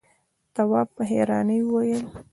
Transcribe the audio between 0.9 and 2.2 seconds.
په حيرانۍ وويل: